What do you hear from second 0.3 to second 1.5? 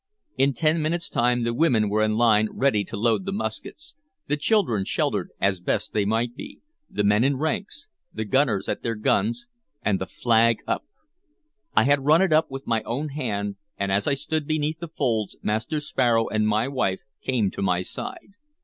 In ten minutes' time